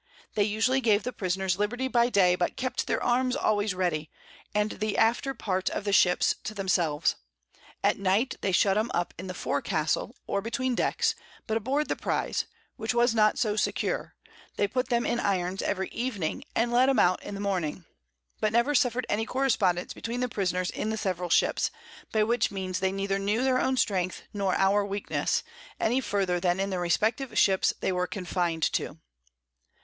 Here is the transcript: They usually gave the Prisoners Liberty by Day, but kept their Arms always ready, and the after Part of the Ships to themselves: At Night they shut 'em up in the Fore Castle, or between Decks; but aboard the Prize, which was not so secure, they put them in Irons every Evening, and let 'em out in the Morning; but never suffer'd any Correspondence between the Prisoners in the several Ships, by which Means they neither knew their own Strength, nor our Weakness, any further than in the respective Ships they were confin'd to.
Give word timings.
They 0.33 0.45
usually 0.45 0.81
gave 0.81 1.03
the 1.03 1.13
Prisoners 1.13 1.59
Liberty 1.59 1.87
by 1.87 2.09
Day, 2.09 2.33
but 2.33 2.55
kept 2.57 2.87
their 2.87 3.03
Arms 3.03 3.35
always 3.35 3.75
ready, 3.75 4.09
and 4.51 4.71
the 4.71 4.97
after 4.97 5.35
Part 5.35 5.69
of 5.69 5.83
the 5.83 5.93
Ships 5.93 6.33
to 6.43 6.55
themselves: 6.55 7.17
At 7.83 7.99
Night 7.99 8.33
they 8.41 8.51
shut 8.51 8.79
'em 8.79 8.89
up 8.95 9.13
in 9.19 9.27
the 9.27 9.35
Fore 9.35 9.61
Castle, 9.61 10.15
or 10.25 10.41
between 10.41 10.73
Decks; 10.73 11.13
but 11.45 11.55
aboard 11.55 11.87
the 11.87 11.95
Prize, 11.95 12.45
which 12.77 12.95
was 12.95 13.13
not 13.13 13.37
so 13.37 13.55
secure, 13.55 14.15
they 14.55 14.67
put 14.67 14.89
them 14.89 15.05
in 15.05 15.19
Irons 15.19 15.61
every 15.61 15.89
Evening, 15.89 16.45
and 16.55 16.71
let 16.71 16.89
'em 16.89 16.97
out 16.97 17.21
in 17.21 17.35
the 17.35 17.39
Morning; 17.39 17.85
but 18.39 18.51
never 18.51 18.73
suffer'd 18.73 19.05
any 19.07 19.27
Correspondence 19.27 19.93
between 19.93 20.19
the 20.21 20.27
Prisoners 20.27 20.71
in 20.71 20.89
the 20.89 20.97
several 20.97 21.29
Ships, 21.29 21.69
by 22.11 22.23
which 22.23 22.49
Means 22.49 22.79
they 22.79 22.91
neither 22.91 23.19
knew 23.19 23.43
their 23.43 23.59
own 23.61 23.77
Strength, 23.77 24.23
nor 24.33 24.55
our 24.55 24.83
Weakness, 24.83 25.43
any 25.79 26.01
further 26.01 26.39
than 26.39 26.59
in 26.59 26.71
the 26.71 26.79
respective 26.79 27.37
Ships 27.37 27.71
they 27.81 27.91
were 27.91 28.07
confin'd 28.07 28.63
to. 28.73 28.97